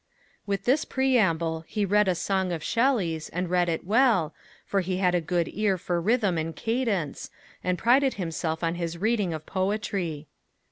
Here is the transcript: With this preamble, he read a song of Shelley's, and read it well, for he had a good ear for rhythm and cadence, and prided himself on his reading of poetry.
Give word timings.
With 0.47 0.63
this 0.65 0.83
preamble, 0.83 1.63
he 1.67 1.85
read 1.85 2.07
a 2.07 2.15
song 2.15 2.51
of 2.51 2.63
Shelley's, 2.63 3.29
and 3.29 3.51
read 3.51 3.69
it 3.69 3.85
well, 3.85 4.33
for 4.65 4.81
he 4.81 4.97
had 4.97 5.13
a 5.13 5.21
good 5.21 5.47
ear 5.53 5.77
for 5.77 6.01
rhythm 6.01 6.39
and 6.39 6.55
cadence, 6.55 7.29
and 7.63 7.77
prided 7.77 8.15
himself 8.15 8.63
on 8.63 8.73
his 8.73 8.97
reading 8.97 9.31
of 9.31 9.45
poetry. 9.45 10.27